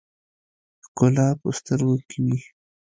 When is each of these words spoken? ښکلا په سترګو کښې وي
ښکلا 0.85 1.27
په 1.39 1.47
سترګو 1.57 1.95
کښې 2.09 2.19
وي 2.25 2.37